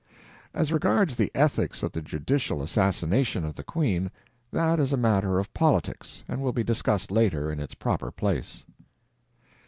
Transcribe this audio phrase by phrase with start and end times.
[0.55, 4.09] As regards the ethics of the judicial assassination of the queen,
[4.49, 8.65] that is a matter of politics, and will be discussed later, in its proper place.